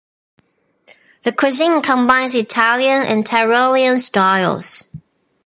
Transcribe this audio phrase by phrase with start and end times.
[1.21, 4.87] The cuisine combines Italian and Tyrolean styles.